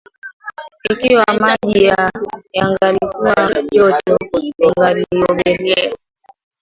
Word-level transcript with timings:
Ikiwa 0.91 1.25
maji 1.39 1.91
yangalikuwa 2.53 3.63
joto, 3.71 4.17
ningaliogelea. 4.59 5.95